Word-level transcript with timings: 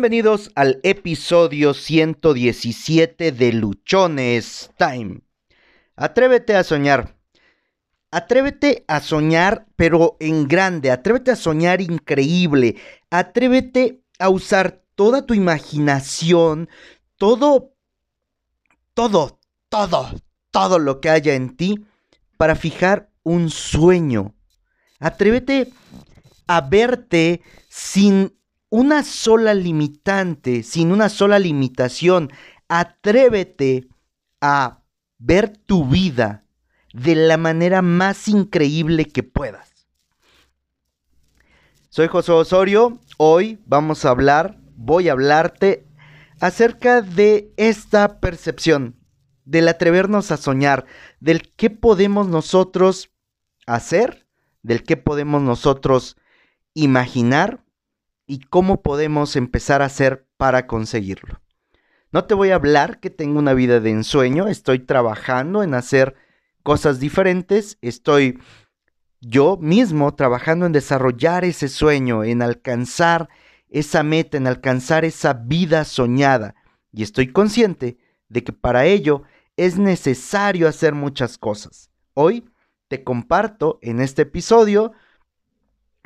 Bienvenidos 0.00 0.50
al 0.54 0.80
episodio 0.82 1.74
117 1.74 3.32
de 3.32 3.52
Luchones 3.52 4.70
Time. 4.78 5.20
Atrévete 5.94 6.56
a 6.56 6.64
soñar. 6.64 7.18
Atrévete 8.10 8.86
a 8.88 9.02
soñar, 9.02 9.66
pero 9.76 10.16
en 10.18 10.48
grande. 10.48 10.90
Atrévete 10.90 11.32
a 11.32 11.36
soñar 11.36 11.82
increíble. 11.82 12.76
Atrévete 13.10 14.02
a 14.18 14.30
usar 14.30 14.82
toda 14.94 15.26
tu 15.26 15.34
imaginación, 15.34 16.70
todo, 17.16 17.74
todo, 18.94 19.38
todo, 19.68 20.08
todo 20.50 20.78
lo 20.78 21.02
que 21.02 21.10
haya 21.10 21.34
en 21.34 21.54
ti 21.58 21.84
para 22.38 22.56
fijar 22.56 23.10
un 23.22 23.50
sueño. 23.50 24.34
Atrévete 24.98 25.70
a 26.46 26.62
verte 26.62 27.42
sin 27.68 28.39
una 28.70 29.02
sola 29.02 29.52
limitante, 29.52 30.62
sin 30.62 30.92
una 30.92 31.08
sola 31.08 31.38
limitación. 31.38 32.30
Atrévete 32.68 33.88
a 34.40 34.80
ver 35.18 35.56
tu 35.56 35.84
vida 35.84 36.44
de 36.94 37.16
la 37.16 37.36
manera 37.36 37.82
más 37.82 38.28
increíble 38.28 39.04
que 39.04 39.22
puedas. 39.22 39.70
Soy 41.90 42.06
José 42.06 42.32
Osorio. 42.32 43.00
Hoy 43.18 43.58
vamos 43.66 44.04
a 44.04 44.10
hablar, 44.10 44.58
voy 44.76 45.08
a 45.08 45.12
hablarte 45.12 45.84
acerca 46.40 47.02
de 47.02 47.52
esta 47.56 48.20
percepción, 48.20 48.96
del 49.44 49.68
atrevernos 49.68 50.30
a 50.30 50.36
soñar, 50.36 50.86
del 51.18 51.52
qué 51.54 51.68
podemos 51.68 52.28
nosotros 52.28 53.10
hacer, 53.66 54.26
del 54.62 54.84
qué 54.84 54.96
podemos 54.96 55.42
nosotros 55.42 56.16
imaginar 56.72 57.64
y 58.30 58.38
cómo 58.38 58.80
podemos 58.80 59.34
empezar 59.34 59.82
a 59.82 59.86
hacer 59.86 60.24
para 60.36 60.68
conseguirlo. 60.68 61.40
No 62.12 62.26
te 62.26 62.34
voy 62.34 62.50
a 62.50 62.54
hablar 62.54 63.00
que 63.00 63.10
tengo 63.10 63.40
una 63.40 63.54
vida 63.54 63.80
de 63.80 63.90
ensueño, 63.90 64.46
estoy 64.46 64.78
trabajando 64.78 65.64
en 65.64 65.74
hacer 65.74 66.14
cosas 66.62 67.00
diferentes, 67.00 67.76
estoy 67.82 68.38
yo 69.20 69.56
mismo 69.56 70.14
trabajando 70.14 70.64
en 70.64 70.70
desarrollar 70.70 71.44
ese 71.44 71.66
sueño, 71.66 72.22
en 72.22 72.40
alcanzar 72.40 73.28
esa 73.68 74.04
meta, 74.04 74.36
en 74.36 74.46
alcanzar 74.46 75.04
esa 75.04 75.32
vida 75.32 75.84
soñada. 75.84 76.54
Y 76.92 77.02
estoy 77.02 77.32
consciente 77.32 77.98
de 78.28 78.44
que 78.44 78.52
para 78.52 78.84
ello 78.84 79.24
es 79.56 79.76
necesario 79.76 80.68
hacer 80.68 80.94
muchas 80.94 81.36
cosas. 81.36 81.90
Hoy 82.14 82.48
te 82.86 83.02
comparto 83.02 83.80
en 83.82 84.00
este 84.00 84.22
episodio 84.22 84.92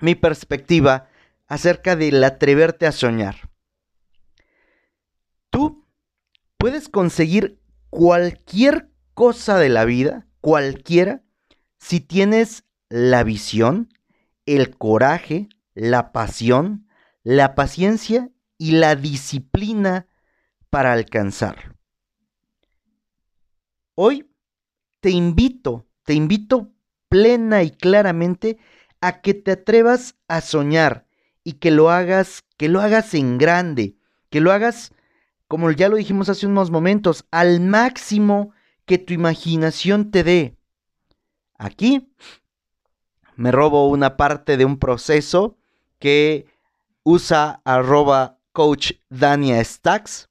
mi 0.00 0.14
perspectiva 0.14 1.10
acerca 1.46 1.96
del 1.96 2.22
atreverte 2.24 2.86
a 2.86 2.92
soñar. 2.92 3.50
Tú 5.50 5.86
puedes 6.58 6.88
conseguir 6.88 7.60
cualquier 7.90 8.90
cosa 9.14 9.58
de 9.58 9.68
la 9.68 9.84
vida, 9.84 10.26
cualquiera, 10.40 11.22
si 11.78 12.00
tienes 12.00 12.64
la 12.88 13.24
visión, 13.24 13.88
el 14.46 14.76
coraje, 14.76 15.48
la 15.74 16.12
pasión, 16.12 16.88
la 17.22 17.54
paciencia 17.54 18.30
y 18.58 18.72
la 18.72 18.96
disciplina 18.96 20.06
para 20.70 20.92
alcanzarlo. 20.92 21.74
Hoy 23.94 24.30
te 25.00 25.10
invito, 25.10 25.86
te 26.02 26.14
invito 26.14 26.72
plena 27.08 27.62
y 27.62 27.70
claramente 27.70 28.58
a 29.00 29.20
que 29.20 29.34
te 29.34 29.52
atrevas 29.52 30.16
a 30.26 30.40
soñar 30.40 31.06
y 31.44 31.54
que 31.54 31.70
lo 31.70 31.90
hagas, 31.90 32.42
que 32.56 32.68
lo 32.68 32.80
hagas 32.80 33.14
en 33.14 33.38
grande, 33.38 33.96
que 34.30 34.40
lo 34.40 34.50
hagas, 34.50 34.92
como 35.46 35.70
ya 35.70 35.88
lo 35.88 35.96
dijimos 35.96 36.28
hace 36.28 36.46
unos 36.46 36.70
momentos, 36.70 37.26
al 37.30 37.60
máximo 37.60 38.52
que 38.86 38.98
tu 38.98 39.12
imaginación 39.12 40.10
te 40.10 40.24
dé. 40.24 40.56
Aquí 41.58 42.10
me 43.36 43.52
robo 43.52 43.88
una 43.88 44.16
parte 44.16 44.56
de 44.56 44.64
un 44.64 44.78
proceso 44.78 45.56
que 45.98 46.46
usa 47.02 47.60
arroba 47.64 48.38
coach 48.52 48.92
Dania 49.10 49.62
Stacks 49.62 50.30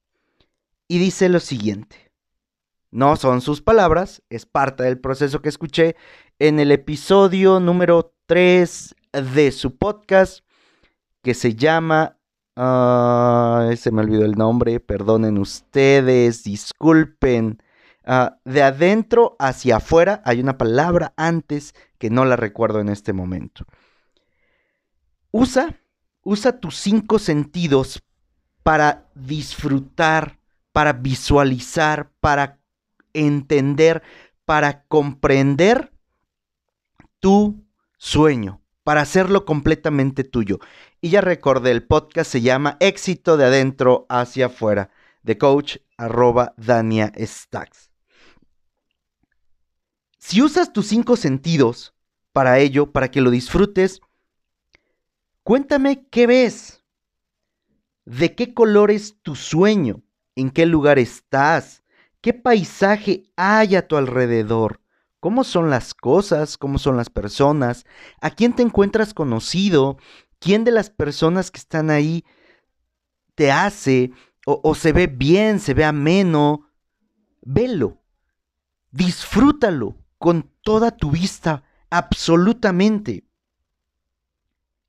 y 0.88 0.98
dice 0.98 1.30
lo 1.30 1.40
siguiente. 1.40 2.12
No 2.92 3.16
son 3.16 3.42
sus 3.42 3.62
palabras, 3.62 4.22
es 4.30 4.46
parte 4.46 4.84
del 4.84 5.00
proceso 5.00 5.42
que 5.42 5.50
escuché 5.50 5.96
en 6.40 6.60
el 6.60 6.72
episodio 6.72 7.60
número 7.60 8.14
3 8.28 8.96
de 9.34 9.52
su 9.52 9.78
podcast 9.78 10.44
que 11.24 11.34
se 11.34 11.56
llama... 11.56 12.18
se 12.56 13.92
me 13.92 14.02
olvidó 14.02 14.26
el 14.26 14.34
nombre, 14.34 14.80
perdonen 14.80 15.40
ustedes, 15.40 16.44
disculpen. 16.44 17.64
Ah, 18.06 18.38
de 18.44 18.62
adentro 18.62 19.38
hacia 19.40 19.78
afuera 19.78 20.22
hay 20.26 20.42
una 20.42 20.58
palabra 20.58 21.14
antes 21.16 21.74
que 21.98 22.10
no 22.10 22.26
la 22.26 22.36
recuerdo 22.36 22.82
en 22.82 22.90
este 22.90 23.14
momento. 23.14 23.66
Usa, 25.32 25.80
usa 26.22 26.60
tus 26.60 26.76
cinco 26.76 27.18
sentidos 27.18 28.04
para 28.62 29.10
disfrutar, 29.16 30.38
para 30.74 30.92
visualizar, 30.92 32.12
para 32.20 32.60
entender, 33.14 34.04
para 34.46 34.84
comprender 34.84 35.94
tu 37.20 37.64
sueño 37.98 38.63
para 38.84 39.02
hacerlo 39.02 39.46
completamente 39.46 40.24
tuyo. 40.24 40.60
Y 41.02 41.10
ya 41.10 41.22
recordé, 41.22 41.72
el 41.72 41.84
podcast 41.84 42.32
se 42.32 42.42
llama 42.42 42.78
Éxito 42.80 43.38
de 43.38 43.46
adentro 43.46 44.06
hacia 44.10 44.48
afuera, 44.48 44.90
de 45.24 45.38
coach 45.38 45.78
arroba 45.98 46.54
Dania 46.58 47.12
Stacks. 47.18 47.90
Si 50.18 50.42
usas 50.42 50.72
tus 50.72 50.88
cinco 50.88 51.16
sentidos 51.16 51.94
para 52.32 52.60
ello, 52.60 52.92
para 52.92 53.12
que 53.12 53.22
lo 53.22 53.30
disfrutes, 53.30 54.02
cuéntame 55.44 56.08
qué 56.10 56.28
ves, 56.28 56.84
de 58.06 58.36
qué 58.36 58.54
color 58.54 58.92
es 58.92 59.18
tu 59.22 59.36
sueño, 59.36 60.02
en 60.36 60.50
qué 60.50 60.66
lugar 60.66 61.00
estás, 61.00 61.84
qué 62.22 62.34
paisaje 62.34 63.24
hay 63.36 63.76
a 63.76 63.88
tu 63.88 63.98
alrededor, 63.98 64.80
cómo 65.24 65.46
son 65.46 65.70
las 65.70 65.94
cosas, 65.94 66.58
cómo 66.58 66.78
son 66.78 66.98
las 66.98 67.10
personas, 67.10 67.86
a 68.20 68.30
quién 68.30 68.54
te 68.54 68.62
encuentras 68.62 69.14
conocido, 69.14 69.98
quién 70.38 70.66
de 70.66 70.72
las 70.72 70.90
personas 70.90 71.50
que 71.50 71.60
están 71.60 71.90
ahí 71.90 72.26
te 73.34 73.50
hace 73.50 74.12
o, 74.46 74.76
se 74.76 74.92
ve 74.92 75.08
bien, 75.08 75.62
se 75.62 75.74
ve 75.74 75.86
ameno. 75.86 76.68
Velo, 77.42 78.02
disfrútalo 78.92 79.96
con 80.18 80.52
toda 80.62 80.92
tu 80.92 81.12
vista, 81.12 81.64
absolutamente. 81.90 83.24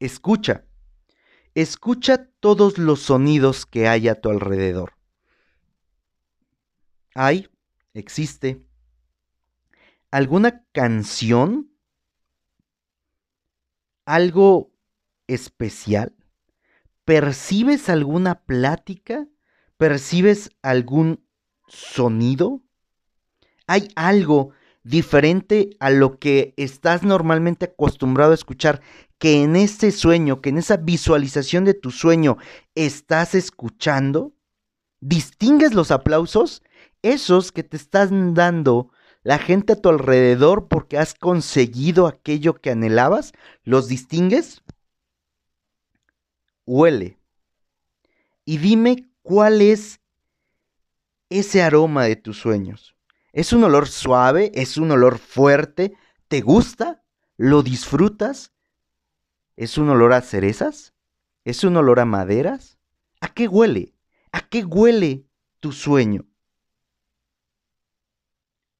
Escucha, 0.00 0.64
escucha 1.54 2.28
todos 2.40 2.76
los 2.76 2.98
sonidos 3.02 3.66
que 3.66 3.86
hay 3.86 4.08
a 4.08 4.20
tu 4.20 4.30
alrededor. 4.30 4.94
Hay, 7.14 7.48
existe, 7.92 8.66
alguna 10.14 10.64
canción? 10.70 11.72
¿Algo 14.06 14.70
especial? 15.26 16.14
¿Percibes 17.04 17.88
alguna 17.88 18.44
plática? 18.44 19.26
¿Percibes 19.76 20.50
algún 20.62 21.26
sonido? 21.66 22.62
¿Hay 23.66 23.88
algo 23.96 24.50
diferente 24.84 25.70
a 25.80 25.90
lo 25.90 26.20
que 26.20 26.54
estás 26.58 27.02
normalmente 27.02 27.64
acostumbrado 27.64 28.30
a 28.30 28.36
escuchar 28.36 28.82
que 29.18 29.42
en 29.42 29.56
ese 29.56 29.90
sueño, 29.90 30.40
que 30.40 30.50
en 30.50 30.58
esa 30.58 30.76
visualización 30.76 31.64
de 31.64 31.74
tu 31.74 31.90
sueño 31.90 32.36
estás 32.76 33.34
escuchando? 33.34 34.32
¿Distingues 35.00 35.74
los 35.74 35.90
aplausos? 35.90 36.62
Esos 37.02 37.50
que 37.50 37.64
te 37.64 37.76
están 37.76 38.34
dando 38.34 38.92
la 39.24 39.38
gente 39.38 39.72
a 39.72 39.80
tu 39.80 39.88
alrededor 39.88 40.68
porque 40.68 40.98
has 40.98 41.14
conseguido 41.14 42.06
aquello 42.06 42.54
que 42.54 42.70
anhelabas? 42.70 43.32
¿Los 43.64 43.88
distingues? 43.88 44.62
Huele. 46.66 47.18
Y 48.44 48.58
dime 48.58 49.10
cuál 49.22 49.62
es 49.62 50.00
ese 51.30 51.62
aroma 51.62 52.04
de 52.04 52.16
tus 52.16 52.38
sueños. 52.38 52.94
¿Es 53.32 53.52
un 53.52 53.64
olor 53.64 53.88
suave? 53.88 54.52
¿Es 54.54 54.76
un 54.76 54.90
olor 54.90 55.18
fuerte? 55.18 55.94
¿Te 56.28 56.42
gusta? 56.42 57.02
¿Lo 57.36 57.62
disfrutas? 57.62 58.52
¿Es 59.56 59.78
un 59.78 59.88
olor 59.88 60.12
a 60.12 60.20
cerezas? 60.20 60.94
¿Es 61.44 61.64
un 61.64 61.76
olor 61.78 61.98
a 61.98 62.04
maderas? 62.04 62.78
¿A 63.20 63.28
qué 63.28 63.48
huele? 63.48 63.94
¿A 64.32 64.40
qué 64.42 64.64
huele 64.64 65.26
tu 65.60 65.72
sueño? 65.72 66.26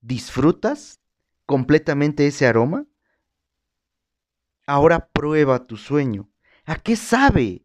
¿Disfrutas 0.05 1.01
completamente 1.47 2.27
ese 2.27 2.47
aroma? 2.47 2.85
Ahora 4.67 5.09
prueba 5.09 5.67
tu 5.67 5.79
sueño. 5.79 6.29
¿A 6.67 6.77
qué 6.77 6.95
sabe? 6.95 7.65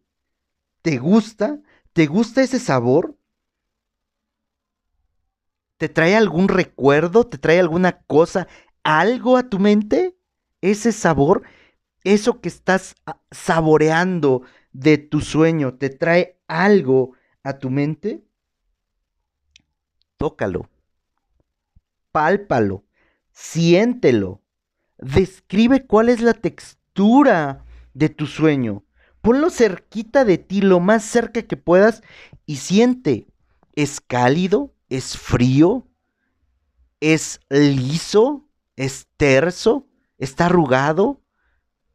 ¿Te 0.81 0.99
gusta? 0.99 1.59
¿Te 1.91 2.07
gusta 2.07 2.41
ese 2.41 2.59
sabor? 2.59 3.17
¿Te 5.75 5.89
trae 5.89 6.15
algún 6.15 6.47
recuerdo? 6.47 7.27
¿Te 7.27 7.37
trae 7.37 7.59
alguna 7.59 8.03
cosa? 8.03 8.47
¿Algo 8.83 9.35
a 9.35 9.49
tu 9.49 9.59
mente? 9.59 10.15
Ese 10.61 10.93
sabor, 10.93 11.43
eso 12.05 12.39
que 12.39 12.47
estás 12.47 12.95
ah, 13.05 13.19
saboreando 13.31 14.43
de 14.71 14.97
tu 14.97 15.19
sueño, 15.19 15.73
¿te 15.73 15.89
trae 15.89 16.39
algo 16.47 17.17
a 17.43 17.59
tu 17.59 17.69
mente? 17.69 18.23
Tócalo, 20.15 20.69
pálpalo, 22.19 22.83
siéntelo, 23.31 24.41
describe 24.97 25.87
cuál 25.87 26.09
es 26.09 26.19
la 26.19 26.33
textura 26.33 27.63
de 27.93 28.09
tu 28.09 28.27
sueño. 28.27 28.83
Ponlo 29.21 29.49
cerquita 29.49 30.25
de 30.25 30.37
ti, 30.37 30.59
lo 30.59 30.81
más 30.81 31.05
cerca 31.05 31.43
que 31.43 31.55
puedas, 31.55 32.03
y 32.45 32.57
siente, 32.57 33.27
¿es 33.73 34.01
cálido? 34.01 34.73
¿Es 34.89 35.17
frío? 35.17 35.87
¿Es 36.99 37.39
liso? 37.47 38.49
¿Es 38.75 39.07
terso? 39.15 39.87
¿Está 40.17 40.47
arrugado? 40.47 41.21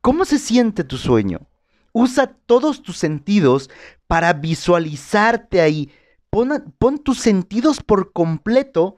¿Cómo 0.00 0.24
se 0.24 0.38
siente 0.38 0.84
tu 0.84 0.96
sueño? 0.96 1.50
Usa 1.92 2.28
todos 2.46 2.82
tus 2.82 2.96
sentidos 2.96 3.68
para 4.06 4.32
visualizarte 4.32 5.60
ahí. 5.60 5.92
Pon, 6.30 6.74
pon, 6.78 6.98
tus 6.98 7.18
sentidos 7.18 7.82
por 7.82 8.14
completo 8.14 8.96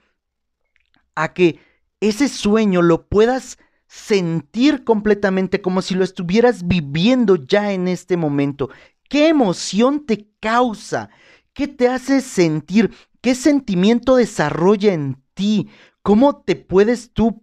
a 1.17 1.35
que 1.35 1.59
ese 2.01 2.29
sueño 2.29 2.83
lo 2.83 3.09
puedas 3.09 3.59
sentir 3.89 4.85
completamente 4.85 5.61
como 5.61 5.83
si 5.83 5.95
lo 5.95 6.05
estuvieras 6.05 6.67
viviendo 6.67 7.37
ya 7.37 7.73
en 7.73 7.89
este 7.89 8.17
momento. 8.17 8.71
¿Qué 9.09 9.29
emoción 9.29 10.07
te 10.07 10.29
causa? 10.41 11.11
¿Qué 11.53 11.67
te 11.67 11.89
hace 11.89 12.21
sentir? 12.21 12.95
¿Qué 13.21 13.35
sentimiento 13.35 14.17
desarrolla 14.17 14.93
en 14.93 15.21
ti? 15.35 15.69
¿Cómo 16.03 16.37
te 16.37 16.55
puedes 16.57 17.13
tú 17.13 17.43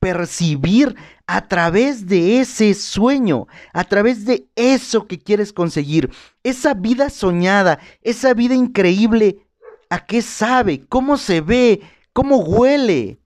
percibir 0.00 0.96
a 1.26 1.46
través 1.46 2.06
de 2.06 2.40
ese 2.40 2.74
sueño, 2.74 3.46
a 3.72 3.84
través 3.84 4.24
de 4.24 4.48
eso 4.56 5.06
que 5.06 5.18
quieres 5.18 5.52
conseguir, 5.52 6.10
esa 6.42 6.74
vida 6.74 7.10
soñada, 7.10 7.78
esa 8.00 8.34
vida 8.34 8.54
increíble, 8.54 9.46
¿a 9.90 10.06
qué 10.06 10.22
sabe? 10.22 10.80
¿Cómo 10.88 11.18
se 11.18 11.40
ve? 11.40 11.82
¿Cómo 12.12 12.38
huele? 12.38 13.20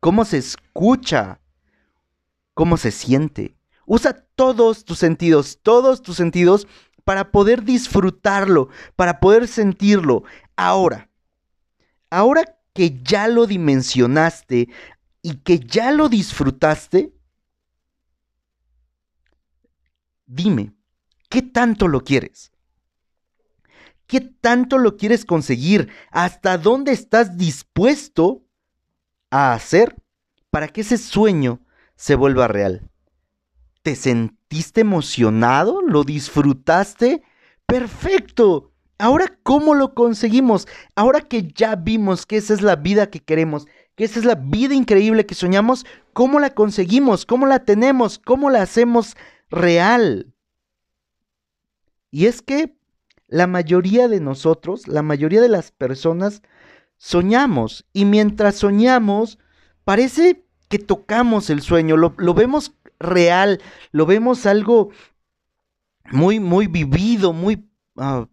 ¿Cómo 0.00 0.24
se 0.24 0.38
escucha? 0.38 1.40
cómo 2.58 2.76
se 2.76 2.90
siente. 2.90 3.56
Usa 3.86 4.26
todos 4.34 4.84
tus 4.84 4.98
sentidos, 4.98 5.60
todos 5.62 6.02
tus 6.02 6.16
sentidos 6.16 6.66
para 7.04 7.30
poder 7.30 7.62
disfrutarlo, 7.62 8.68
para 8.96 9.20
poder 9.20 9.46
sentirlo. 9.46 10.24
Ahora, 10.56 11.08
ahora 12.10 12.58
que 12.72 13.00
ya 13.00 13.28
lo 13.28 13.46
dimensionaste 13.46 14.68
y 15.22 15.36
que 15.36 15.60
ya 15.60 15.92
lo 15.92 16.08
disfrutaste, 16.08 17.14
dime, 20.26 20.72
¿qué 21.28 21.42
tanto 21.42 21.86
lo 21.86 22.00
quieres? 22.00 22.50
¿Qué 24.08 24.20
tanto 24.20 24.78
lo 24.78 24.96
quieres 24.96 25.24
conseguir? 25.24 25.90
¿Hasta 26.10 26.58
dónde 26.58 26.90
estás 26.90 27.36
dispuesto 27.36 28.42
a 29.30 29.52
hacer 29.52 29.94
para 30.50 30.68
que 30.68 30.80
ese 30.80 30.98
sueño 30.98 31.60
se 31.96 32.14
vuelva 32.14 32.48
real. 32.48 32.88
¿Te 33.82 33.96
sentiste 33.96 34.80
emocionado? 34.80 35.82
¿Lo 35.82 36.04
disfrutaste? 36.04 37.22
Perfecto. 37.66 38.72
Ahora, 38.98 39.38
¿cómo 39.42 39.74
lo 39.74 39.94
conseguimos? 39.94 40.66
Ahora 40.94 41.20
que 41.20 41.48
ya 41.52 41.76
vimos 41.76 42.26
que 42.26 42.36
esa 42.36 42.54
es 42.54 42.62
la 42.62 42.76
vida 42.76 43.10
que 43.10 43.20
queremos, 43.20 43.66
que 43.94 44.04
esa 44.04 44.18
es 44.18 44.24
la 44.24 44.34
vida 44.34 44.74
increíble 44.74 45.26
que 45.26 45.34
soñamos, 45.34 45.86
¿cómo 46.12 46.40
la 46.40 46.54
conseguimos? 46.54 47.26
¿Cómo 47.26 47.46
la 47.46 47.64
tenemos? 47.64 48.18
¿Cómo 48.18 48.50
la 48.50 48.62
hacemos 48.62 49.16
real? 49.50 50.32
Y 52.10 52.26
es 52.26 52.42
que 52.42 52.77
la 53.28 53.46
mayoría 53.46 54.08
de 54.08 54.20
nosotros, 54.20 54.88
la 54.88 55.02
mayoría 55.02 55.40
de 55.40 55.48
las 55.48 55.70
personas, 55.70 56.42
soñamos 56.96 57.86
y 57.92 58.06
mientras 58.06 58.56
soñamos, 58.56 59.38
parece 59.84 60.44
que 60.68 60.78
tocamos 60.78 61.50
el 61.50 61.62
sueño, 61.62 61.96
lo, 61.96 62.34
vemos 62.34 62.74
real, 62.98 63.60
lo 63.92 64.06
vemos 64.06 64.46
algo 64.46 64.90
muy, 66.10 66.40
muy 66.40 66.66
vivido, 66.66 67.32
muy, 67.32 67.70
ah, 67.96 68.28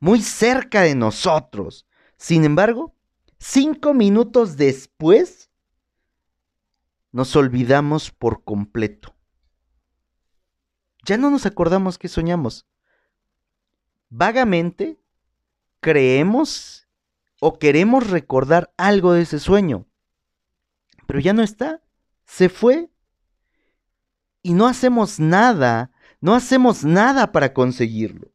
muy 0.00 0.20
cerca 0.20 0.82
de 0.82 0.94
nosotros. 0.94 1.86
Sin 2.16 2.44
embargo, 2.44 2.94
cinco 3.38 3.94
minutos 3.94 4.56
después, 4.56 5.50
nos 7.12 7.36
olvidamos 7.36 8.10
por 8.10 8.42
completo. 8.42 9.14
Ya 11.04 11.16
no 11.16 11.30
nos 11.30 11.46
acordamos 11.46 11.98
que 11.98 12.08
soñamos. 12.08 12.66
Vagamente 14.16 14.98
creemos 15.80 16.86
o 17.40 17.58
queremos 17.58 18.08
recordar 18.10 18.72
algo 18.76 19.12
de 19.12 19.22
ese 19.22 19.38
sueño 19.38 19.86
pero 21.06 21.20
ya 21.20 21.32
no 21.32 21.42
está, 21.42 21.82
se 22.24 22.48
fue. 22.48 22.90
Y 24.42 24.52
no 24.52 24.66
hacemos 24.66 25.20
nada, 25.20 25.90
no 26.20 26.34
hacemos 26.34 26.84
nada 26.84 27.32
para 27.32 27.54
conseguirlo. 27.54 28.30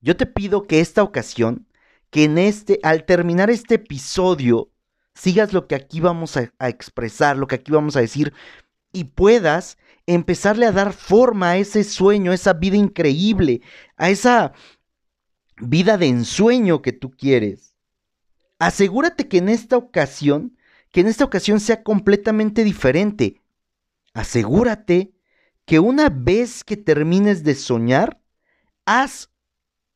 Yo 0.00 0.16
te 0.16 0.26
pido 0.26 0.66
que 0.66 0.80
esta 0.80 1.02
ocasión, 1.02 1.66
que 2.10 2.24
en 2.24 2.36
este, 2.36 2.78
al 2.82 3.04
terminar 3.04 3.50
este 3.50 3.76
episodio, 3.76 4.70
sigas 5.14 5.52
lo 5.54 5.66
que 5.66 5.74
aquí 5.74 6.00
vamos 6.00 6.36
a, 6.36 6.68
expresar, 6.68 7.38
lo 7.38 7.46
que 7.46 7.54
aquí 7.54 7.72
vamos 7.72 7.96
a 7.96 8.00
decir, 8.00 8.34
y 8.92 9.04
puedas 9.04 9.78
empezarle 10.06 10.66
a 10.66 10.72
dar 10.72 10.92
forma 10.92 11.50
a 11.50 11.56
ese 11.56 11.82
sueño, 11.82 12.32
esa 12.32 12.52
vida 12.52 12.76
increíble, 12.76 13.62
a 14.04 14.10
esa 14.10 14.52
vida 15.56 15.96
de 15.96 16.08
ensueño 16.08 16.82
que 16.82 16.92
tú 16.92 17.10
quieres. 17.10 17.74
Asegúrate 18.58 19.28
que 19.28 19.38
en 19.38 19.48
esta 19.48 19.76
ocasión 19.76 20.56
que 20.92 21.00
en 21.00 21.08
esta 21.08 21.24
ocasión 21.24 21.58
sea 21.58 21.82
completamente 21.82 22.62
diferente. 22.62 23.42
Asegúrate 24.12 25.12
que 25.64 25.80
una 25.80 26.08
vez 26.08 26.62
que 26.62 26.76
termines 26.76 27.42
de 27.42 27.56
soñar, 27.56 28.20
haz 28.86 29.32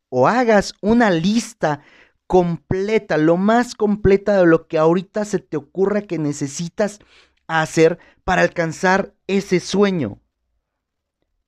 o 0.08 0.26
hagas 0.26 0.74
una 0.80 1.10
lista 1.10 1.82
completa, 2.26 3.16
lo 3.16 3.36
más 3.36 3.76
completa 3.76 4.38
de 4.38 4.46
lo 4.46 4.66
que 4.66 4.76
ahorita 4.76 5.24
se 5.24 5.38
te 5.38 5.56
ocurra 5.56 6.02
que 6.02 6.18
necesitas 6.18 6.98
hacer 7.46 8.00
para 8.24 8.42
alcanzar 8.42 9.14
ese 9.28 9.60
sueño. 9.60 10.20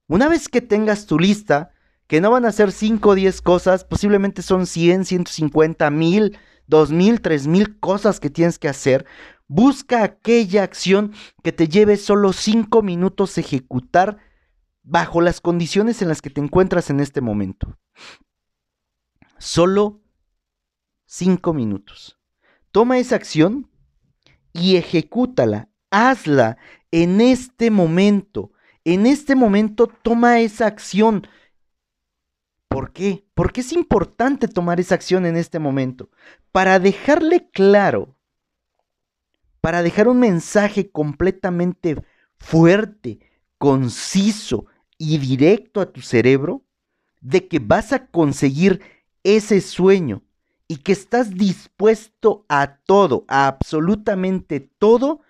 Una 0.06 0.28
vez 0.28 0.48
que 0.48 0.60
tengas 0.60 1.06
tu 1.06 1.18
lista, 1.18 1.72
que 2.10 2.20
no 2.20 2.32
van 2.32 2.44
a 2.44 2.50
ser 2.50 2.72
5 2.72 3.10
o 3.10 3.14
10 3.14 3.40
cosas, 3.40 3.84
posiblemente 3.84 4.42
son 4.42 4.66
100, 4.66 5.04
150, 5.04 5.88
1000, 5.90 6.38
2000, 6.66 7.20
3000 7.20 7.78
cosas 7.78 8.18
que 8.18 8.30
tienes 8.30 8.58
que 8.58 8.66
hacer. 8.66 9.06
Busca 9.46 10.02
aquella 10.02 10.64
acción 10.64 11.12
que 11.44 11.52
te 11.52 11.68
lleve 11.68 11.96
solo 11.96 12.32
5 12.32 12.82
minutos 12.82 13.38
ejecutar 13.38 14.18
bajo 14.82 15.20
las 15.20 15.40
condiciones 15.40 16.02
en 16.02 16.08
las 16.08 16.20
que 16.20 16.30
te 16.30 16.40
encuentras 16.40 16.90
en 16.90 16.98
este 16.98 17.20
momento. 17.20 17.78
Solo 19.38 20.02
5 21.06 21.54
minutos. 21.54 22.18
Toma 22.72 22.98
esa 22.98 23.14
acción 23.14 23.70
y 24.52 24.74
ejecútala. 24.74 25.70
Hazla 25.92 26.56
en 26.90 27.20
este 27.20 27.70
momento. 27.70 28.50
En 28.82 29.06
este 29.06 29.36
momento 29.36 29.86
toma 29.86 30.40
esa 30.40 30.66
acción. 30.66 31.28
¿Por 32.70 32.94
qué? 32.94 33.26
Porque 33.34 33.60
es 33.60 33.72
importante 33.72 34.48
tomar 34.48 34.80
esa 34.80 34.94
acción 34.94 35.26
en 35.26 35.36
este 35.36 35.58
momento. 35.58 36.08
Para 36.52 36.78
dejarle 36.78 37.50
claro 37.50 38.16
para 39.60 39.82
dejar 39.82 40.08
un 40.08 40.18
mensaje 40.18 40.90
completamente 40.90 42.02
fuerte, 42.38 43.20
conciso 43.58 44.66
y 44.96 45.18
directo 45.18 45.80
a 45.80 45.92
tu 45.92 46.00
cerebro 46.00 46.62
de 47.20 47.46
que 47.46 47.58
vas 47.58 47.92
a 47.92 48.06
conseguir 48.06 48.80
ese 49.22 49.60
sueño 49.60 50.22
y 50.66 50.78
que 50.78 50.92
estás 50.92 51.34
dispuesto 51.34 52.46
a 52.48 52.76
todo, 52.86 53.24
a 53.28 53.48
absolutamente 53.48 54.60
todo, 54.60 55.20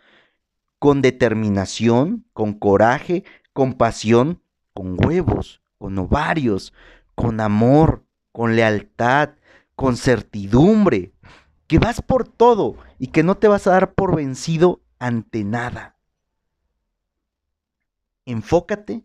con 0.79 1.03
determinación, 1.03 2.25
con 2.33 2.55
coraje, 2.55 3.25
con 3.53 3.75
pasión, 3.75 4.43
con 4.73 4.97
huevos, 5.05 5.63
con 5.79 5.99
ovarios, 5.99 6.73
con 7.21 7.39
amor, 7.41 8.07
con 8.33 8.57
lealtad, 8.57 9.35
con 9.77 9.99
certidumbre, 9.99 11.13
que 11.67 11.79
vas 11.79 12.01
por 12.01 12.27
todo 12.27 12.79
y 12.99 13.09
que 13.09 13.23
no 13.23 13.37
te 13.37 13.47
vas 13.47 13.67
a 13.67 13.73
dar 13.73 13.93
por 13.93 14.17
vencido 14.17 14.81
ante 14.99 15.45
nada. 15.45 15.97
Enfócate, 18.25 19.03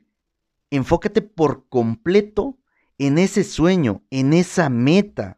enfócate 0.70 1.22
por 1.22 1.68
completo 1.68 2.58
en 2.98 3.18
ese 3.18 3.44
sueño, 3.44 4.02
en 4.10 4.32
esa 4.32 4.70
meta. 4.70 5.38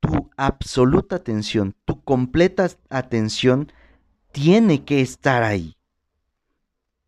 Tu 0.00 0.30
absoluta 0.36 1.14
atención, 1.14 1.76
tu 1.84 2.02
completa 2.02 2.68
atención 2.90 3.70
tiene 4.32 4.84
que 4.84 5.00
estar 5.00 5.44
ahí. 5.44 5.76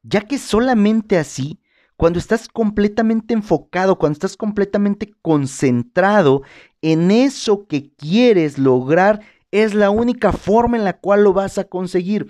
Ya 0.05 0.21
que 0.21 0.39
solamente 0.39 1.19
así, 1.19 1.59
cuando 1.97 2.19
estás 2.19 2.49
completamente 2.49 3.35
enfocado, 3.35 3.99
cuando 3.99 4.15
estás 4.15 4.37
completamente 4.37 5.15
concentrado 5.23 6.43
en 6.83 7.11
eso 7.11 7.67
que 7.67 7.91
quieres 7.97 8.59
lograr, 8.59 9.21
es 9.51 9.75
la 9.75 9.91
única 9.91 10.33
forma 10.33 10.77
en 10.77 10.85
la 10.85 10.99
cual 10.99 11.25
lo 11.25 11.33
vas 11.33 11.59
a 11.59 11.65
conseguir. 11.65 12.29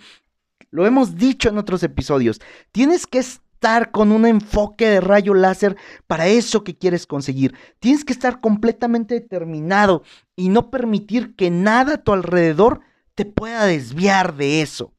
Lo 0.71 0.87
hemos 0.87 1.17
dicho 1.17 1.49
en 1.49 1.59
otros 1.59 1.83
episodios. 1.83 2.41
Tienes 2.71 3.07
que 3.07 3.19
estar 3.19 3.91
con 3.91 4.13
un 4.13 4.27
enfoque 4.27 4.89
de 4.89 5.01
rayo 5.01 5.35
láser 5.35 5.77
para 6.07 6.29
eso 6.29 6.63
que 6.63 6.77
quieres 6.77 7.07
conseguir. 7.07 7.55
Tienes 7.81 8.05
que 8.05 8.13
estar 8.13 8.41
completamente 8.41 9.15
determinado 9.15 10.03
y 10.37 10.49
no 10.49 10.71
permitir 10.71 11.35
que 11.35 11.51
nada 11.51 11.95
a 11.95 12.03
tu 12.03 12.13
alrededor 12.13 12.81
te 13.15 13.25
pueda 13.25 13.65
desviar 13.65 14.37
de 14.37 14.63
eso. 14.63 14.93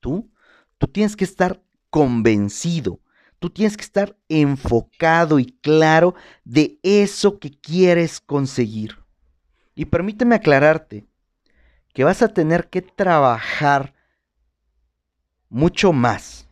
Tú, 0.00 0.30
tú 0.76 0.88
tienes 0.88 1.16
que 1.16 1.24
estar 1.24 1.62
convencido. 1.90 3.00
Tú 3.38 3.50
tienes 3.50 3.76
que 3.76 3.84
estar 3.84 4.16
enfocado 4.28 5.38
y 5.38 5.46
claro 5.46 6.14
de 6.44 6.78
eso 6.82 7.38
que 7.38 7.50
quieres 7.50 8.20
conseguir. 8.20 8.98
Y 9.74 9.84
permíteme 9.84 10.34
aclararte 10.34 11.06
que 11.94 12.04
vas 12.04 12.22
a 12.22 12.28
tener 12.28 12.68
que 12.68 12.82
trabajar 12.82 13.94
mucho 15.48 15.92
más 15.92 16.48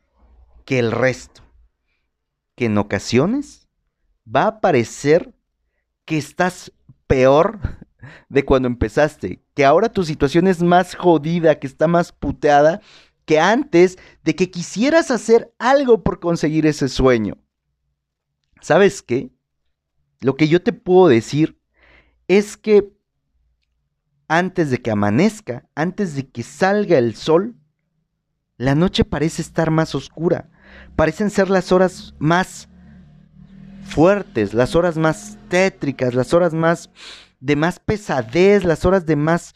que 0.64 0.78
el 0.78 0.93
resto. 0.93 1.43
Que 2.55 2.66
en 2.66 2.78
ocasiones 2.78 3.69
va 4.26 4.47
a 4.47 4.61
parecer 4.61 5.35
que 6.05 6.19
estás 6.19 6.73
peor 7.07 7.61
de 8.28 8.45
cuando 8.45 8.69
empezaste, 8.69 9.43
que 9.55 9.64
ahora 9.64 9.88
tu 9.88 10.05
situación 10.05 10.47
es 10.47 10.62
más 10.62 10.95
jodida, 10.95 11.59
que 11.59 11.66
está 11.66 11.87
más 11.87 12.12
puteada 12.12 12.81
que 13.26 13.38
antes 13.38 13.99
de 14.25 14.35
que 14.35 14.50
quisieras 14.50 15.11
hacer 15.11 15.52
algo 15.59 16.02
por 16.02 16.21
conseguir 16.21 16.64
ese 16.66 16.88
sueño. 16.88 17.37
¿Sabes 18.61 19.02
qué? 19.02 19.30
Lo 20.21 20.37
que 20.37 20.49
yo 20.49 20.62
te 20.62 20.73
puedo 20.73 21.09
decir 21.09 21.61
es 22.28 22.56
que 22.56 22.90
antes 24.28 24.71
de 24.71 24.78
que 24.78 24.90
amanezca, 24.90 25.68
antes 25.75 26.14
de 26.14 26.28
que 26.28 26.42
salga 26.42 26.99
el 26.99 27.14
sol, 27.14 27.56
la 28.56 28.75
noche 28.75 29.04
parece 29.04 29.42
estar 29.42 29.71
más 29.71 29.95
oscura. 29.95 30.50
Parecen 30.97 31.30
ser 31.30 31.50
las 31.50 31.73
horas 31.73 32.14
más 32.18 32.68
fuertes, 33.85 34.54
las 34.54 34.75
horas 34.75 34.97
más 34.97 35.38
tétricas, 35.49 36.14
las 36.14 36.33
horas 36.33 36.54
más 36.54 36.90
de 37.40 37.56
más 37.56 37.78
pesadez, 37.78 38.64
las 38.64 38.85
horas 38.85 39.06
de 39.06 39.16
más 39.16 39.54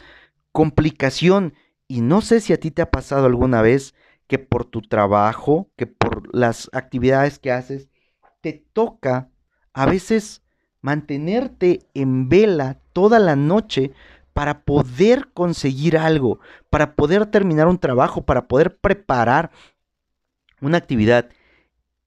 complicación. 0.53 1.55
Y 1.91 2.03
no 2.03 2.21
sé 2.21 2.41
si 2.41 2.53
a 2.53 2.61
ti 2.61 2.71
te 2.71 2.83
ha 2.83 2.91
pasado 2.93 3.27
alguna 3.27 3.63
vez 3.63 3.97
que 4.29 4.39
por 4.39 4.65
tu 4.65 4.81
trabajo, 4.81 5.73
que 5.75 5.89
por 5.89 6.33
las 6.33 6.71
actividades 6.73 7.41
que 7.41 7.51
haces, 7.51 7.89
te 8.41 8.53
toca 8.53 9.29
a 9.73 9.87
veces 9.87 10.45
mantenerte 10.83 11.81
en 11.95 12.29
vela 12.29 12.79
toda 12.93 13.19
la 13.19 13.35
noche 13.35 13.91
para 14.33 14.63
poder 14.63 15.33
conseguir 15.33 15.99
algo, 15.99 16.39
para 16.71 16.95
poder 16.95 17.27
terminar 17.27 17.67
un 17.67 17.79
trabajo, 17.79 18.25
para 18.25 18.47
poder 18.47 18.79
preparar 18.79 19.51
una 20.61 20.79
actividad. 20.79 21.29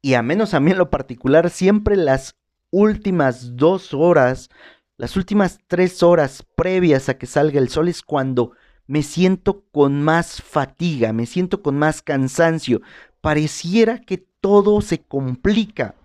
Y 0.01 0.13
a 0.13 0.21
menos 0.21 0.53
a 0.53 0.61
mí 0.61 0.71
en 0.71 0.77
lo 0.77 0.89
particular, 0.89 1.49
siempre 1.49 1.97
las 1.97 2.37
últimas 2.71 3.57
dos 3.57 3.93
horas, 3.93 4.49
las 4.95 5.17
últimas 5.17 5.59
tres 5.67 6.01
horas 6.03 6.45
previas 6.55 7.09
a 7.09 7.17
que 7.17 7.25
salga 7.25 7.59
el 7.59 7.67
sol 7.67 7.89
es 7.89 8.01
cuando 8.01 8.53
me 8.87 9.03
siento 9.03 9.63
con 9.71 10.03
más 10.03 10.41
fatiga, 10.41 11.13
me 11.13 11.25
siento 11.25 11.61
con 11.61 11.77
más 11.77 12.01
cansancio. 12.01 12.81
Pareciera 13.21 13.99
que 13.99 14.17
todo 14.17 14.81
se 14.81 15.01
complica. 15.01 15.95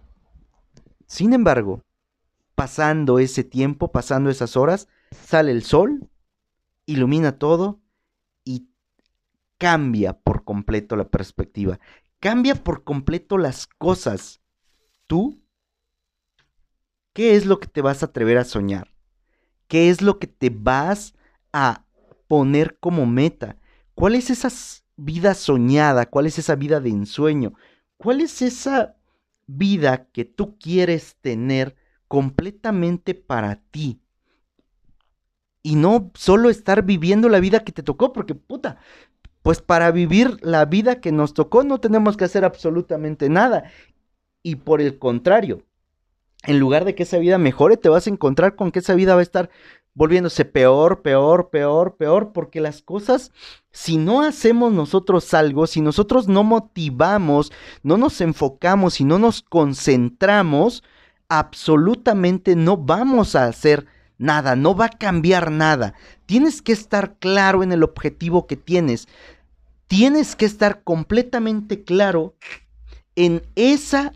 Sin 1.06 1.32
embargo, 1.32 1.82
pasando 2.54 3.18
ese 3.18 3.44
tiempo, 3.44 3.90
pasando 3.90 4.30
esas 4.30 4.56
horas, 4.56 4.88
sale 5.10 5.52
el 5.52 5.62
sol 5.64 6.08
ilumina 6.88 7.38
todo 7.38 7.80
y 8.44 8.70
cambia 9.58 10.14
por 10.14 10.44
completo 10.44 10.96
la 10.96 11.08
perspectiva, 11.08 11.78
cambia 12.18 12.54
por 12.54 12.82
completo 12.82 13.36
las 13.36 13.66
cosas. 13.66 14.40
Tú, 15.06 15.38
¿qué 17.12 17.36
es 17.36 17.44
lo 17.44 17.60
que 17.60 17.66
te 17.66 17.82
vas 17.82 18.02
a 18.02 18.06
atrever 18.06 18.38
a 18.38 18.44
soñar? 18.44 18.94
¿Qué 19.66 19.90
es 19.90 20.00
lo 20.00 20.18
que 20.18 20.28
te 20.28 20.48
vas 20.48 21.14
a 21.52 21.84
poner 22.28 22.78
como 22.78 23.06
meta? 23.06 23.56
¿Cuál 23.94 24.14
es 24.14 24.30
esa 24.30 24.48
vida 24.96 25.34
soñada? 25.34 26.06
¿Cuál 26.06 26.26
es 26.26 26.38
esa 26.38 26.54
vida 26.54 26.80
de 26.80 26.90
ensueño? 26.90 27.54
¿Cuál 27.96 28.20
es 28.20 28.42
esa 28.42 28.96
vida 29.46 30.08
que 30.12 30.24
tú 30.24 30.56
quieres 30.58 31.16
tener 31.20 31.74
completamente 32.06 33.14
para 33.14 33.56
ti? 33.70 34.00
y 35.68 35.76
no 35.76 36.10
solo 36.14 36.48
estar 36.48 36.82
viviendo 36.82 37.28
la 37.28 37.40
vida 37.40 37.60
que 37.60 37.72
te 37.72 37.82
tocó, 37.82 38.14
porque 38.14 38.34
puta, 38.34 38.78
pues 39.42 39.60
para 39.60 39.90
vivir 39.90 40.38
la 40.40 40.64
vida 40.64 41.00
que 41.00 41.12
nos 41.12 41.34
tocó 41.34 41.62
no 41.62 41.78
tenemos 41.78 42.16
que 42.16 42.24
hacer 42.24 42.44
absolutamente 42.44 43.28
nada. 43.28 43.64
Y 44.42 44.56
por 44.56 44.80
el 44.80 44.98
contrario, 44.98 45.64
en 46.44 46.58
lugar 46.58 46.86
de 46.86 46.94
que 46.94 47.02
esa 47.02 47.18
vida 47.18 47.36
mejore, 47.36 47.76
te 47.76 47.90
vas 47.90 48.06
a 48.06 48.10
encontrar 48.10 48.56
con 48.56 48.70
que 48.70 48.78
esa 48.78 48.94
vida 48.94 49.14
va 49.14 49.20
a 49.20 49.24
estar 49.24 49.50
volviéndose 49.98 50.44
peor, 50.44 51.02
peor, 51.02 51.50
peor, 51.50 51.96
peor, 51.96 52.32
porque 52.32 52.60
las 52.60 52.82
cosas, 52.82 53.32
si 53.72 53.96
no 53.96 54.22
hacemos 54.22 54.72
nosotros 54.72 55.34
algo, 55.34 55.66
si 55.66 55.80
nosotros 55.80 56.28
no 56.28 56.44
motivamos, 56.44 57.50
no 57.82 57.98
nos 57.98 58.20
enfocamos 58.20 59.00
y 59.00 59.04
no 59.04 59.18
nos 59.18 59.42
concentramos, 59.42 60.84
absolutamente 61.28 62.54
no 62.54 62.76
vamos 62.76 63.34
a 63.34 63.46
hacer 63.46 63.86
nada, 64.18 64.54
no 64.54 64.76
va 64.76 64.84
a 64.84 64.90
cambiar 64.90 65.50
nada. 65.50 65.94
Tienes 66.26 66.62
que 66.62 66.70
estar 66.70 67.18
claro 67.18 67.64
en 67.64 67.72
el 67.72 67.82
objetivo 67.82 68.46
que 68.46 68.56
tienes. 68.56 69.08
Tienes 69.88 70.36
que 70.36 70.44
estar 70.44 70.84
completamente 70.84 71.82
claro 71.82 72.36
en 73.16 73.42
esa 73.56 74.12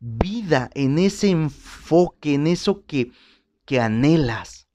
vida, 0.00 0.70
en 0.72 0.98
ese 0.98 1.28
enfoque, 1.28 2.32
en 2.32 2.46
eso 2.46 2.86
que, 2.86 3.12
que 3.66 3.78
anhelas. 3.78 4.65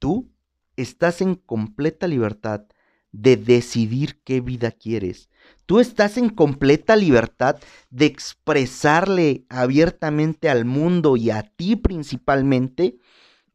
Tú 0.00 0.32
estás 0.76 1.20
en 1.20 1.36
completa 1.36 2.08
libertad 2.08 2.64
de 3.12 3.36
decidir 3.36 4.20
qué 4.24 4.40
vida 4.40 4.72
quieres. 4.72 5.28
Tú 5.66 5.78
estás 5.78 6.16
en 6.16 6.30
completa 6.30 6.96
libertad 6.96 7.56
de 7.90 8.06
expresarle 8.06 9.44
abiertamente 9.48 10.48
al 10.48 10.64
mundo 10.64 11.16
y 11.16 11.30
a 11.30 11.42
ti 11.42 11.76
principalmente 11.76 12.96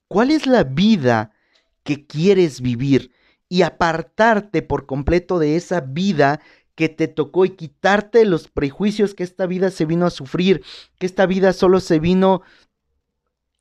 cuál 0.07 0.31
es 0.31 0.45
la 0.45 0.63
vida 0.63 1.31
que 1.83 2.05
quieres 2.05 2.61
vivir 2.61 3.11
y 3.49 3.63
apartarte 3.63 4.61
por 4.61 4.85
completo 4.85 5.39
de 5.39 5.55
esa 5.55 5.81
vida 5.81 6.41
que 6.75 6.89
te 6.89 7.07
tocó 7.07 7.45
y 7.45 7.51
quitarte 7.51 8.23
los 8.25 8.49
prejuicios 8.49 9.15
que 9.15 9.23
esta 9.23 9.45
vida 9.45 9.71
se 9.71 9.85
vino 9.85 10.05
a 10.05 10.11
sufrir, 10.11 10.63
que 10.99 11.05
esta 11.05 11.25
vida 11.25 11.53
solo 11.53 11.79
se 11.79 11.99
vino 11.99 12.41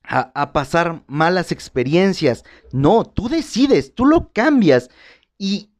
a, 0.07 0.53
pasar 0.53 1.03
malas 1.07 1.51
experiencias. 1.53 2.45
No, 2.73 3.05
tú 3.05 3.29
decides, 3.29 3.95
tú 3.95 4.05
lo 4.07 4.33
cambias 4.33 4.91
y 5.39 5.71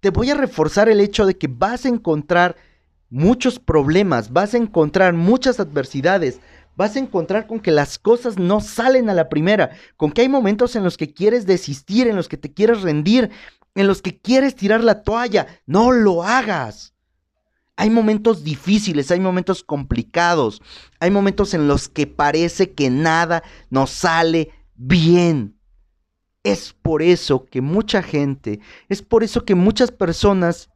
te 0.00 0.10
voy 0.10 0.30
a 0.30 0.34
reforzar 0.34 0.88
el 0.88 1.00
hecho 1.00 1.26
de 1.26 1.36
que 1.36 1.48
vas 1.48 1.84
a 1.84 1.88
encontrar 1.88 2.56
muchos 3.08 3.58
problemas, 3.58 4.32
vas 4.32 4.54
a 4.54 4.58
encontrar 4.58 5.14
muchas 5.14 5.60
adversidades, 5.60 6.40
vas 6.74 6.96
a 6.96 6.98
encontrar 6.98 7.46
con 7.46 7.60
que 7.60 7.70
las 7.70 7.98
cosas 7.98 8.36
no 8.36 8.60
salen 8.60 9.08
a 9.08 9.14
la 9.14 9.28
primera, 9.28 9.70
con 9.96 10.10
que 10.10 10.22
hay 10.22 10.28
momentos 10.28 10.76
en 10.76 10.84
los 10.84 10.96
que 10.96 11.14
quieres 11.14 11.46
desistir, 11.46 12.08
en 12.08 12.16
los 12.16 12.28
que 12.28 12.36
te 12.36 12.52
quieres 12.52 12.82
rendir, 12.82 13.30
en 13.74 13.86
los 13.86 14.02
que 14.02 14.18
quieres 14.18 14.56
tirar 14.56 14.82
la 14.82 15.02
toalla. 15.02 15.46
No 15.66 15.92
lo 15.92 16.22
hagas. 16.22 16.95
Hay 17.76 17.90
momentos 17.90 18.42
difíciles, 18.42 19.10
hay 19.10 19.20
momentos 19.20 19.62
complicados, 19.62 20.62
hay 20.98 21.10
momentos 21.10 21.52
en 21.52 21.68
los 21.68 21.88
que 21.88 22.06
parece 22.06 22.72
que 22.72 22.88
nada 22.88 23.42
nos 23.68 23.90
sale 23.90 24.50
bien. 24.74 25.58
Es 26.42 26.72
por 26.72 27.02
eso 27.02 27.44
que 27.44 27.60
mucha 27.60 28.02
gente, 28.02 28.60
es 28.88 29.02
por 29.02 29.24
eso 29.24 29.44
que 29.44 29.54
muchas 29.54 29.90
personas 29.90 30.70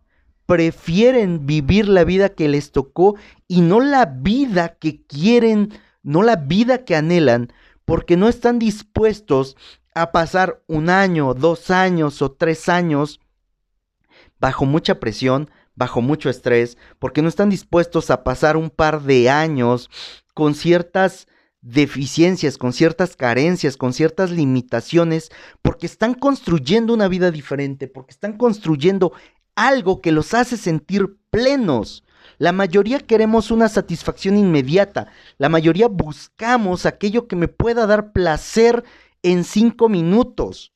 prefieren 0.44 1.46
vivir 1.46 1.88
la 1.88 2.04
vida 2.04 2.30
que 2.30 2.48
les 2.48 2.72
tocó 2.72 3.14
y 3.46 3.60
no 3.60 3.80
la 3.80 4.04
vida 4.04 4.76
que 4.80 5.02
quieren, 5.06 5.72
no 6.02 6.22
la 6.22 6.36
vida 6.36 6.84
que 6.84 6.96
anhelan, 6.96 7.52
porque 7.84 8.16
no 8.16 8.28
están 8.28 8.58
dispuestos 8.58 9.56
a 9.94 10.12
pasar 10.12 10.62
un 10.66 10.90
año, 10.90 11.34
dos 11.34 11.70
años 11.70 12.20
o 12.20 12.32
tres 12.32 12.68
años 12.68 13.20
bajo 14.40 14.64
mucha 14.64 14.98
presión, 14.98 15.50
bajo 15.80 16.02
mucho 16.02 16.28
estrés, 16.28 16.76
porque 16.98 17.22
no 17.22 17.28
están 17.30 17.48
dispuestos 17.48 18.10
a 18.10 18.22
pasar 18.22 18.58
un 18.58 18.68
par 18.68 19.00
de 19.00 19.30
años 19.30 19.88
con 20.34 20.54
ciertas 20.54 21.26
deficiencias, 21.62 22.58
con 22.58 22.74
ciertas 22.74 23.16
carencias, 23.16 23.78
con 23.78 23.94
ciertas 23.94 24.30
limitaciones, 24.30 25.30
porque 25.62 25.86
están 25.86 26.12
construyendo 26.12 26.92
una 26.92 27.08
vida 27.08 27.30
diferente, 27.30 27.88
porque 27.88 28.10
están 28.10 28.36
construyendo 28.36 29.14
algo 29.54 30.02
que 30.02 30.12
los 30.12 30.34
hace 30.34 30.58
sentir 30.58 31.16
plenos. 31.30 32.04
La 32.36 32.52
mayoría 32.52 33.00
queremos 33.00 33.50
una 33.50 33.70
satisfacción 33.70 34.36
inmediata, 34.36 35.10
la 35.38 35.48
mayoría 35.48 35.88
buscamos 35.88 36.84
aquello 36.84 37.26
que 37.26 37.36
me 37.36 37.48
pueda 37.48 37.86
dar 37.86 38.12
placer 38.12 38.84
en 39.22 39.44
cinco 39.44 39.88
minutos. 39.88 40.74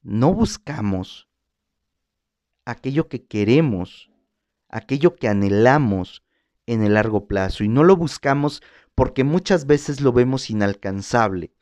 No 0.00 0.32
buscamos 0.32 1.28
aquello 2.64 3.08
que 3.08 3.24
queremos, 3.24 4.10
aquello 4.68 5.16
que 5.16 5.28
anhelamos 5.28 6.24
en 6.66 6.82
el 6.82 6.94
largo 6.94 7.26
plazo 7.26 7.64
y 7.64 7.68
no 7.68 7.84
lo 7.84 7.96
buscamos 7.96 8.62
porque 8.94 9.24
muchas 9.24 9.66
veces 9.66 10.00
lo 10.00 10.12
vemos 10.12 10.50
inalcanzable, 10.50 11.52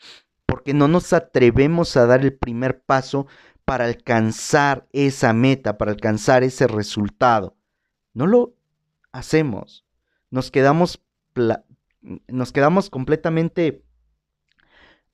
porque 0.47 0.75
no 0.75 0.89
nos 0.89 1.13
atrevemos 1.13 1.97
a 1.97 2.07
dar 2.07 2.21
el 2.21 2.35
primer 2.35 2.83
paso 2.83 3.27
para 3.65 3.87
alcanzar 3.87 4.87
esa 4.93 5.33
meta, 5.33 5.79
para 5.79 5.93
alcanzar 5.93 6.43
ese 6.43 6.67
resultado. 6.67 7.57
No 8.13 8.27
lo 8.27 8.55
hacemos. 9.13 9.85
Nos 10.31 10.51
quedamos, 10.51 11.03
nos 12.29 12.53
quedamos 12.53 12.91
completamente 12.91 13.85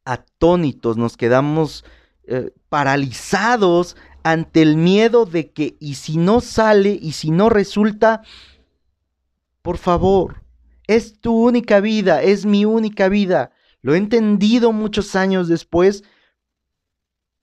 atónitos, 0.05 0.97
nos 0.97 1.17
quedamos 1.17 1.85
eh, 2.25 2.53
paralizados 2.69 3.97
ante 4.31 4.61
el 4.61 4.77
miedo 4.77 5.25
de 5.25 5.53
que 5.53 5.79
y 5.81 5.95
si 5.95 6.19
no 6.19 6.43
sale 6.43 6.99
y 7.01 7.13
si 7.13 7.31
no 7.31 7.49
resulta, 7.49 8.21
por 9.63 9.79
favor, 9.79 10.43
es 10.87 11.19
tu 11.19 11.33
única 11.33 11.81
vida, 11.81 12.23
es 12.23 12.45
mi 12.45 12.67
única 12.67 13.09
vida. 13.09 13.53
Lo 13.81 13.95
he 13.95 13.97
entendido 13.97 14.73
muchos 14.73 15.17
años 15.17 15.49
después. 15.49 16.05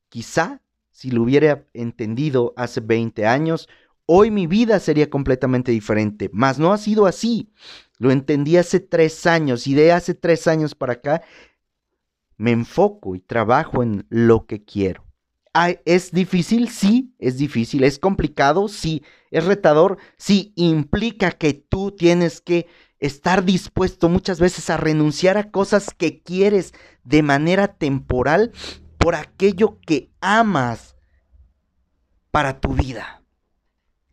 Quizá 0.10 0.62
si 0.92 1.10
lo 1.10 1.24
hubiera 1.24 1.66
entendido 1.74 2.54
hace 2.56 2.82
20 2.82 3.26
años, 3.26 3.68
hoy 4.06 4.30
mi 4.30 4.46
vida 4.46 4.80
sería 4.80 5.10
completamente 5.10 5.72
diferente. 5.72 6.30
Mas 6.32 6.60
no 6.60 6.72
ha 6.72 6.78
sido 6.78 7.08
así. 7.08 7.52
Lo 7.98 8.12
entendí 8.12 8.58
hace 8.58 8.80
tres 8.80 9.26
años 9.26 9.66
y 9.66 9.74
de 9.74 9.92
hace 9.92 10.14
tres 10.14 10.46
años 10.46 10.76
para 10.76 10.94
acá 10.94 11.24
me 12.38 12.52
enfoco 12.52 13.16
y 13.16 13.22
trabajo 13.22 13.82
en 13.82 14.06
lo 14.10 14.46
que 14.46 14.64
quiero. 14.64 15.05
¿Es 15.86 16.12
difícil? 16.12 16.70
Sí, 16.70 17.16
es 17.18 17.38
difícil. 17.38 17.84
¿Es 17.86 17.98
complicado? 17.98 18.68
Sí. 18.68 19.04
¿Es 19.32 19.46
retador? 19.46 19.98
Sí. 20.18 20.52
Implica 20.56 21.32
que 21.32 21.54
tú 21.54 21.92
tienes 21.92 22.42
que 22.42 22.68
estar 23.00 23.46
dispuesto 23.46 24.10
muchas 24.10 24.40
veces 24.40 24.70
a 24.70 24.78
renunciar 24.78 25.38
a 25.38 25.52
cosas 25.52 25.94
que 25.98 26.22
quieres 26.22 26.74
de 27.04 27.24
manera 27.24 27.70
temporal 27.70 28.52
por 28.98 29.16
aquello 29.16 29.80
que 29.80 30.12
amas 30.20 30.96
para 32.32 32.60
tu 32.60 32.74
vida. 32.74 33.22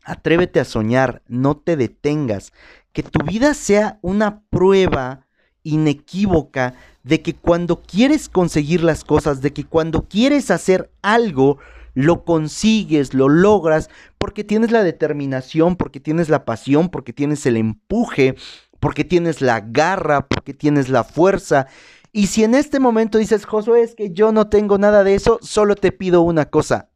Atrévete 0.05 0.59
a 0.59 0.65
soñar, 0.65 1.23
no 1.27 1.57
te 1.57 1.75
detengas, 1.75 2.53
que 2.91 3.03
tu 3.03 3.23
vida 3.25 3.53
sea 3.53 3.99
una 4.01 4.43
prueba 4.49 5.27
inequívoca 5.63 6.75
de 7.03 7.21
que 7.21 7.33
cuando 7.33 7.81
quieres 7.81 8.29
conseguir 8.29 8.83
las 8.83 9.03
cosas, 9.03 9.41
de 9.41 9.51
que 9.53 9.65
cuando 9.65 10.07
quieres 10.07 10.51
hacer 10.51 10.91
algo, 11.01 11.57
lo 11.93 12.23
consigues, 12.23 13.13
lo 13.13 13.29
logras, 13.29 13.89
porque 14.17 14.43
tienes 14.43 14.71
la 14.71 14.83
determinación, 14.83 15.75
porque 15.75 15.99
tienes 15.99 16.29
la 16.29 16.45
pasión, 16.45 16.89
porque 16.89 17.13
tienes 17.13 17.45
el 17.45 17.57
empuje, 17.57 18.35
porque 18.79 19.03
tienes 19.03 19.41
la 19.41 19.61
garra, 19.61 20.27
porque 20.27 20.53
tienes 20.53 20.89
la 20.89 21.03
fuerza. 21.03 21.67
Y 22.11 22.27
si 22.27 22.43
en 22.43 22.55
este 22.55 22.79
momento 22.79 23.17
dices, 23.17 23.45
Josué, 23.45 23.81
es 23.81 23.95
que 23.95 24.11
yo 24.11 24.31
no 24.31 24.47
tengo 24.49 24.77
nada 24.77 25.03
de 25.03 25.15
eso, 25.15 25.39
solo 25.41 25.75
te 25.75 25.91
pido 25.91 26.21
una 26.21 26.45
cosa. 26.45 26.89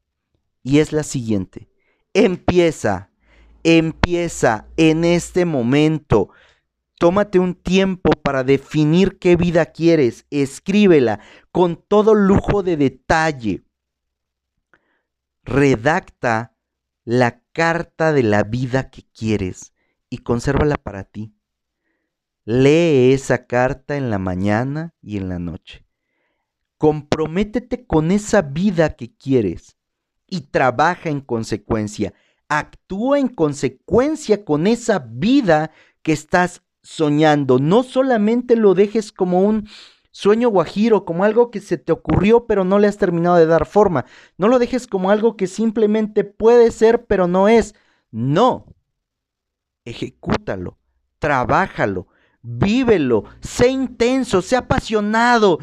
Y 0.63 0.79
es 0.79 0.91
la 0.91 1.03
siguiente. 1.03 1.69
Empieza, 2.13 3.09
empieza 3.63 4.67
en 4.77 5.05
este 5.05 5.45
momento. 5.45 6.29
Tómate 6.99 7.37
un 7.37 7.53
tiempo 7.53 8.09
para 8.23 8.43
definir 8.43 9.19
qué 9.19 9.35
vida 9.35 9.67
quieres. 9.67 10.25
Escríbela 10.31 11.19
con 11.51 11.75
todo 11.75 12.15
lujo 12.15 12.63
de 12.63 12.75
detalle. 12.75 13.63
Redacta 15.43 16.55
la 17.03 17.43
carta 17.53 18.13
de 18.13 18.23
la 18.23 18.43
vida 18.43 18.89
que 18.89 19.03
quieres 19.13 19.73
y 20.09 20.19
consérvala 20.19 20.75
para 20.75 21.03
ti. 21.03 21.35
Lee 22.45 23.13
esa 23.13 23.45
carta 23.45 23.95
en 23.95 24.09
la 24.09 24.17
mañana 24.17 24.95
y 25.01 25.17
en 25.17 25.29
la 25.29 25.37
noche. 25.37 25.85
Comprométete 26.77 27.85
con 27.85 28.09
esa 28.11 28.41
vida 28.41 28.95
que 28.95 29.15
quieres 29.15 29.77
y 30.25 30.41
trabaja 30.41 31.09
en 31.09 31.21
consecuencia. 31.21 32.13
Actúa 32.49 33.19
en 33.19 33.27
consecuencia 33.27 34.43
con 34.45 34.65
esa 34.65 34.99
vida 34.99 35.71
que 36.01 36.13
estás 36.13 36.61
soñando. 36.87 37.59
No 37.59 37.83
solamente 37.83 38.55
lo 38.55 38.73
dejes 38.73 39.11
como 39.11 39.41
un 39.41 39.67
sueño 40.11 40.49
guajiro, 40.49 41.03
como 41.03 41.25
algo 41.25 41.51
que 41.51 41.59
se 41.59 41.77
te 41.77 41.91
ocurrió 41.91 42.47
pero 42.47 42.63
no 42.63 42.79
le 42.79 42.87
has 42.87 42.97
terminado 42.97 43.35
de 43.35 43.45
dar 43.45 43.65
forma. 43.65 44.05
No 44.37 44.47
lo 44.47 44.57
dejes 44.57 44.87
como 44.87 45.11
algo 45.11 45.35
que 45.35 45.47
simplemente 45.47 46.23
puede 46.23 46.71
ser 46.71 47.05
pero 47.05 47.27
no 47.27 47.49
es. 47.49 47.75
No. 48.09 48.65
Ejecútalo, 49.83 50.77
trabájalo, 51.19 52.07
vívelo, 52.41 53.25
sé 53.41 53.67
intenso, 53.67 54.41
sé 54.41 54.55
apasionado, 54.55 55.59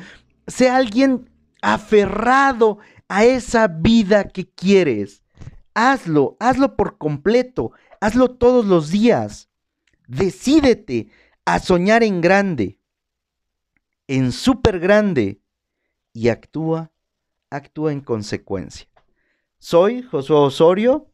sé 0.46 0.68
alguien 0.68 1.30
aferrado 1.62 2.78
a 3.08 3.24
esa 3.24 3.66
vida 3.68 4.24
que 4.24 4.46
quieres. 4.46 5.22
Hazlo, 5.74 6.36
hazlo 6.38 6.76
por 6.76 6.98
completo, 6.98 7.72
hazlo 8.00 8.28
todos 8.28 8.66
los 8.66 8.90
días. 8.90 9.48
Decídete 10.06 11.08
a 11.44 11.58
soñar 11.58 12.02
en 12.02 12.20
grande, 12.20 12.78
en 14.06 14.32
súper 14.32 14.80
grande, 14.80 15.40
y 16.14 16.28
actúa, 16.28 16.92
actúa 17.50 17.92
en 17.92 18.00
consecuencia. 18.00 18.86
Soy 19.58 20.02
Josué 20.02 20.36
Osorio, 20.36 21.08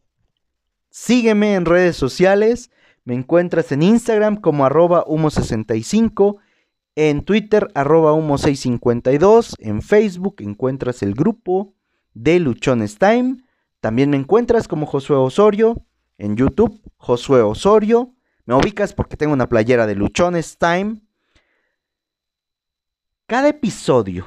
sígueme 0.90 1.54
en 1.54 1.64
redes 1.64 1.96
sociales, 1.96 2.70
me 3.04 3.14
encuentras 3.14 3.72
en 3.72 3.82
Instagram 3.82 4.36
como 4.36 4.64
arroba 4.64 5.04
humo65, 5.06 6.36
en 6.96 7.24
Twitter 7.24 7.68
arroba 7.74 8.12
humo652, 8.12 9.54
en 9.58 9.80
Facebook 9.80 10.36
encuentras 10.40 11.02
el 11.02 11.14
grupo 11.14 11.72
de 12.12 12.38
Luchones 12.38 12.98
Time, 12.98 13.38
también 13.80 14.10
me 14.10 14.18
encuentras 14.18 14.68
como 14.68 14.84
Josué 14.84 15.16
Osorio, 15.16 15.82
en 16.18 16.36
YouTube 16.36 16.78
Josué 16.98 17.40
Osorio, 17.40 18.14
me 18.50 18.56
ubicas 18.56 18.92
porque 18.92 19.16
tengo 19.16 19.32
una 19.32 19.48
playera 19.48 19.86
de 19.86 19.94
Luchones 19.94 20.58
Time. 20.58 21.00
Cada 23.28 23.46
episodio 23.46 24.26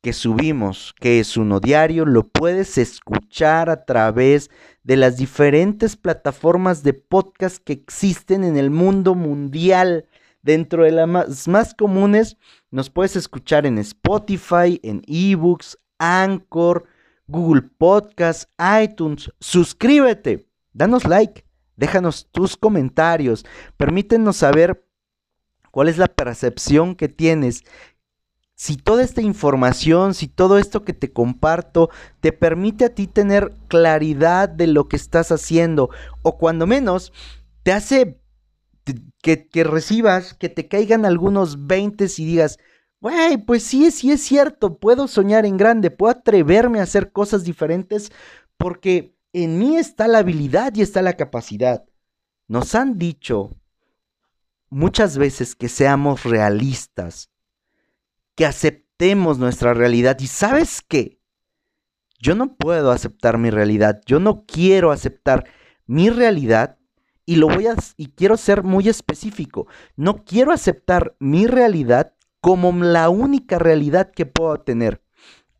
que 0.00 0.12
subimos, 0.12 0.94
que 1.00 1.18
es 1.18 1.36
uno 1.36 1.58
diario, 1.58 2.04
lo 2.04 2.28
puedes 2.28 2.78
escuchar 2.78 3.68
a 3.68 3.84
través 3.84 4.48
de 4.84 4.94
las 4.94 5.16
diferentes 5.16 5.96
plataformas 5.96 6.84
de 6.84 6.94
podcast 6.94 7.58
que 7.64 7.72
existen 7.72 8.44
en 8.44 8.56
el 8.56 8.70
mundo 8.70 9.16
mundial. 9.16 10.06
Dentro 10.42 10.84
de 10.84 10.92
las 10.92 11.48
más, 11.48 11.74
comunes, 11.74 12.36
nos 12.70 12.90
puedes 12.90 13.16
escuchar 13.16 13.66
en 13.66 13.78
Spotify, 13.78 14.78
en 14.84 15.02
eBooks, 15.08 15.76
Anchor, 15.98 16.84
Google 17.26 17.62
Podcast, 17.62 18.48
iTunes. 18.84 19.32
Suscríbete, 19.40 20.46
danos 20.72 21.04
like, 21.04 21.41
déjanos 21.76 22.28
tus 22.30 22.56
comentarios, 22.56 23.44
permítenos 23.76 24.36
saber 24.36 24.86
cuál 25.70 25.88
es 25.88 25.98
la 25.98 26.08
percepción 26.08 26.94
que 26.94 27.08
tienes. 27.08 27.64
Si 28.54 28.76
toda 28.76 29.02
esta 29.02 29.22
información, 29.22 30.14
si 30.14 30.28
todo 30.28 30.58
esto 30.58 30.84
que 30.84 30.92
te 30.92 31.12
comparto 31.12 31.90
te 32.20 32.32
permite 32.32 32.84
a 32.84 32.94
ti 32.94 33.08
tener 33.08 33.52
claridad 33.68 34.48
de 34.48 34.68
lo 34.68 34.88
que 34.88 34.96
estás 34.96 35.32
haciendo, 35.32 35.90
o 36.22 36.38
cuando 36.38 36.66
menos 36.66 37.12
te 37.64 37.72
hace 37.72 38.22
que, 39.22 39.64
recibas, 39.64 40.34
que 40.34 40.48
te 40.48 40.68
caigan 40.68 41.04
algunos 41.04 41.66
20 41.66 42.06
y 42.16 42.24
digas, 42.24 42.58
güey, 43.00 43.36
pues 43.38 43.62
sí, 43.62 43.90
sí 43.90 44.12
es 44.12 44.22
cierto, 44.22 44.78
puedo 44.78 45.08
soñar 45.08 45.46
en 45.46 45.56
grande, 45.56 45.90
puedo 45.90 46.12
atreverme 46.12 46.80
a 46.80 46.84
hacer 46.84 47.12
cosas 47.12 47.44
diferentes 47.44 48.12
porque 48.56 49.16
en 49.32 49.58
mí 49.58 49.76
está 49.76 50.08
la 50.08 50.18
habilidad 50.18 50.74
y 50.74 50.82
está 50.82 51.02
la 51.02 51.14
capacidad. 51.14 51.84
Nos 52.48 52.74
han 52.74 52.98
dicho 52.98 53.50
muchas 54.68 55.18
veces 55.18 55.54
que 55.54 55.68
seamos 55.68 56.24
realistas 56.24 57.30
que 58.34 58.46
aceptemos 58.46 59.38
nuestra 59.38 59.74
realidad. 59.74 60.18
¿Y 60.20 60.26
sabes 60.26 60.82
qué? 60.82 61.20
Yo 62.18 62.34
no 62.34 62.54
puedo 62.54 62.90
aceptar 62.90 63.38
mi 63.38 63.50
realidad, 63.50 64.00
yo 64.06 64.20
no 64.20 64.44
quiero 64.46 64.92
aceptar 64.92 65.44
mi 65.86 66.08
realidad 66.08 66.78
y 67.26 67.36
lo 67.36 67.48
voy 67.48 67.66
a 67.66 67.74
y 67.96 68.12
quiero 68.12 68.36
ser 68.36 68.62
muy 68.62 68.88
específico. 68.88 69.66
No 69.96 70.24
quiero 70.24 70.52
aceptar 70.52 71.16
mi 71.18 71.46
realidad 71.46 72.14
como 72.40 72.72
la 72.72 73.08
única 73.08 73.58
realidad 73.58 74.10
que 74.10 74.26
puedo 74.26 74.60
tener. 74.60 75.02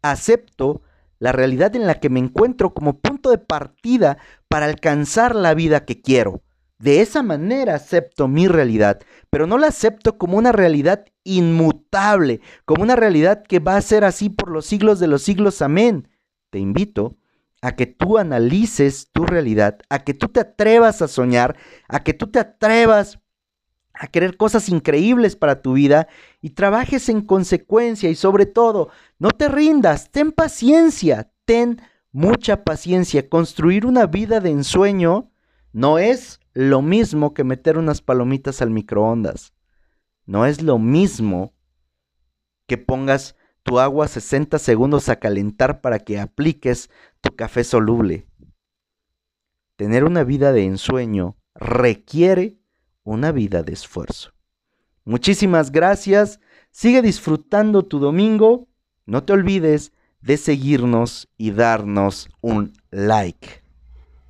Acepto 0.02 0.82
la 1.22 1.30
realidad 1.30 1.76
en 1.76 1.86
la 1.86 2.00
que 2.00 2.10
me 2.10 2.18
encuentro 2.18 2.74
como 2.74 2.98
punto 2.98 3.30
de 3.30 3.38
partida 3.38 4.18
para 4.48 4.66
alcanzar 4.66 5.36
la 5.36 5.54
vida 5.54 5.84
que 5.84 6.00
quiero. 6.00 6.42
De 6.80 7.00
esa 7.00 7.22
manera 7.22 7.76
acepto 7.76 8.26
mi 8.26 8.48
realidad, 8.48 8.98
pero 9.30 9.46
no 9.46 9.56
la 9.56 9.68
acepto 9.68 10.18
como 10.18 10.36
una 10.36 10.50
realidad 10.50 11.04
inmutable, 11.22 12.40
como 12.64 12.82
una 12.82 12.96
realidad 12.96 13.44
que 13.44 13.60
va 13.60 13.76
a 13.76 13.82
ser 13.82 14.02
así 14.02 14.30
por 14.30 14.50
los 14.50 14.66
siglos 14.66 14.98
de 14.98 15.06
los 15.06 15.22
siglos. 15.22 15.62
Amén. 15.62 16.08
Te 16.50 16.58
invito 16.58 17.16
a 17.60 17.76
que 17.76 17.86
tú 17.86 18.18
analices 18.18 19.08
tu 19.12 19.24
realidad, 19.24 19.78
a 19.90 20.00
que 20.00 20.14
tú 20.14 20.26
te 20.26 20.40
atrevas 20.40 21.02
a 21.02 21.06
soñar, 21.06 21.54
a 21.86 22.02
que 22.02 22.14
tú 22.14 22.32
te 22.32 22.40
atrevas 22.40 23.20
a 23.94 24.06
querer 24.06 24.36
cosas 24.36 24.68
increíbles 24.68 25.36
para 25.36 25.62
tu 25.62 25.74
vida 25.74 26.08
y 26.40 26.50
trabajes 26.50 27.08
en 27.08 27.20
consecuencia 27.20 28.10
y 28.10 28.14
sobre 28.14 28.46
todo, 28.46 28.90
no 29.18 29.30
te 29.30 29.48
rindas, 29.48 30.10
ten 30.10 30.32
paciencia, 30.32 31.30
ten 31.44 31.80
mucha 32.10 32.64
paciencia. 32.64 33.28
Construir 33.28 33.86
una 33.86 34.06
vida 34.06 34.40
de 34.40 34.50
ensueño 34.50 35.30
no 35.72 35.98
es 35.98 36.40
lo 36.54 36.82
mismo 36.82 37.34
que 37.34 37.44
meter 37.44 37.78
unas 37.78 38.00
palomitas 38.02 38.62
al 38.62 38.70
microondas. 38.70 39.54
No 40.26 40.46
es 40.46 40.62
lo 40.62 40.78
mismo 40.78 41.54
que 42.66 42.78
pongas 42.78 43.36
tu 43.62 43.78
agua 43.78 44.08
60 44.08 44.58
segundos 44.58 45.08
a 45.08 45.16
calentar 45.16 45.80
para 45.80 45.98
que 45.98 46.18
apliques 46.18 46.90
tu 47.20 47.34
café 47.34 47.64
soluble. 47.64 48.26
Tener 49.76 50.04
una 50.04 50.24
vida 50.24 50.52
de 50.52 50.64
ensueño 50.64 51.36
requiere 51.54 52.58
una 53.04 53.32
vida 53.32 53.62
de 53.62 53.72
esfuerzo. 53.72 54.32
Muchísimas 55.04 55.72
gracias. 55.72 56.40
Sigue 56.70 57.02
disfrutando 57.02 57.84
tu 57.84 57.98
domingo. 57.98 58.68
No 59.06 59.24
te 59.24 59.32
olvides 59.32 59.92
de 60.20 60.36
seguirnos 60.36 61.28
y 61.36 61.50
darnos 61.50 62.28
un 62.40 62.72
like. 62.90 63.61